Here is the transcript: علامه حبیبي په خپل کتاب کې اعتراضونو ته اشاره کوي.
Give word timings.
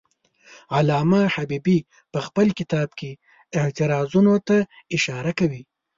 علامه 0.77 1.21
حبیبي 1.35 1.79
په 2.11 2.19
خپل 2.27 2.47
کتاب 2.59 2.89
کې 2.99 3.11
اعتراضونو 3.59 4.35
ته 4.47 4.57
اشاره 4.95 5.31
کوي. 5.39 5.61